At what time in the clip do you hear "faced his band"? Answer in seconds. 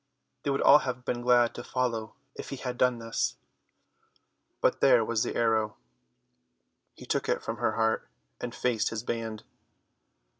8.55-9.43